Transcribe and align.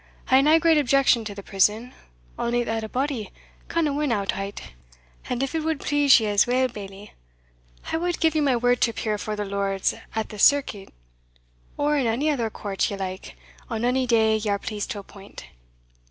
"I 0.29 0.37
hae 0.37 0.41
nae 0.41 0.57
great 0.57 0.79
objection 0.79 1.23
to 1.25 1.35
the 1.35 1.43
prison, 1.43 1.93
only 2.39 2.63
that 2.63 2.83
a 2.83 2.89
body 2.89 3.31
canna 3.69 3.93
win 3.93 4.11
out 4.11 4.35
o't; 4.35 4.59
and 5.29 5.43
if 5.43 5.53
it 5.53 5.63
wad 5.63 5.79
please 5.79 6.19
you 6.19 6.27
as 6.27 6.47
weel, 6.47 6.67
Bailie, 6.67 7.13
I 7.93 7.97
wad 7.97 8.19
gie 8.19 8.31
you 8.33 8.41
my 8.41 8.55
word 8.55 8.81
to 8.81 8.89
appear 8.89 9.13
afore 9.13 9.35
the 9.35 9.45
Lords 9.45 9.93
at 10.15 10.29
the 10.29 10.39
Circuit, 10.39 10.91
or 11.77 11.97
in 11.97 12.07
ony 12.07 12.31
other 12.31 12.49
coart 12.49 12.89
ye 12.89 12.97
like, 12.97 13.35
on 13.69 13.85
ony 13.85 14.07
day 14.07 14.37
ye 14.37 14.49
are 14.49 14.57
pleased 14.57 14.89
to 14.89 14.97
appoint." 14.97 15.45